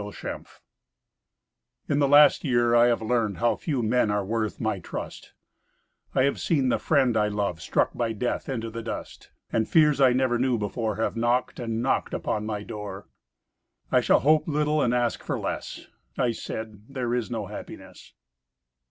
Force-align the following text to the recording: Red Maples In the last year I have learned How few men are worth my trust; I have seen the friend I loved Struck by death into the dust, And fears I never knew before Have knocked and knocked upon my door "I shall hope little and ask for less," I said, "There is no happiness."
Red 0.01 0.07
Maples 0.23 0.59
In 1.87 1.99
the 1.99 2.07
last 2.07 2.43
year 2.43 2.73
I 2.73 2.87
have 2.87 3.03
learned 3.03 3.37
How 3.37 3.55
few 3.55 3.83
men 3.83 4.09
are 4.09 4.25
worth 4.25 4.59
my 4.59 4.79
trust; 4.79 5.33
I 6.15 6.23
have 6.23 6.41
seen 6.41 6.69
the 6.69 6.79
friend 6.79 7.15
I 7.15 7.27
loved 7.27 7.61
Struck 7.61 7.93
by 7.93 8.11
death 8.11 8.49
into 8.49 8.71
the 8.71 8.81
dust, 8.81 9.29
And 9.51 9.69
fears 9.69 10.01
I 10.01 10.11
never 10.13 10.39
knew 10.39 10.57
before 10.57 10.95
Have 10.95 11.15
knocked 11.15 11.59
and 11.59 11.83
knocked 11.83 12.15
upon 12.15 12.47
my 12.47 12.63
door 12.63 13.09
"I 13.91 14.01
shall 14.01 14.21
hope 14.21 14.47
little 14.47 14.81
and 14.81 14.91
ask 14.95 15.21
for 15.21 15.37
less," 15.37 15.85
I 16.17 16.31
said, 16.31 16.81
"There 16.89 17.13
is 17.13 17.29
no 17.29 17.45
happiness." 17.45 18.15